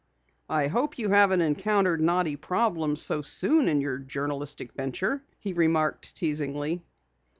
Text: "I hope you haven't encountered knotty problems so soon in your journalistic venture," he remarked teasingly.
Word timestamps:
"I 0.49 0.65
hope 0.65 0.97
you 0.97 1.09
haven't 1.09 1.41
encountered 1.41 2.01
knotty 2.01 2.35
problems 2.35 3.03
so 3.03 3.21
soon 3.21 3.67
in 3.67 3.81
your 3.81 3.99
journalistic 3.99 4.73
venture," 4.73 5.23
he 5.37 5.53
remarked 5.53 6.15
teasingly. 6.15 6.83